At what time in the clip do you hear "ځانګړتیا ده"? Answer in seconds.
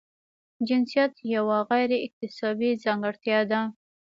2.83-3.61